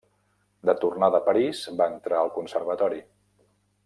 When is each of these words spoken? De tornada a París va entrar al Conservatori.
De 0.69 0.73
tornada 0.85 1.19
a 1.19 1.25
París 1.27 1.61
va 1.81 1.89
entrar 1.93 2.17
al 2.21 2.33
Conservatori. 2.39 3.03